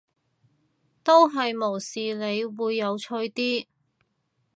[1.03, 3.67] 都係無視你會有趣啲